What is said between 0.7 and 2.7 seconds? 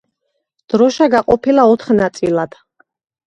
დროშა გაყოფილია ოთხ ნაწილად.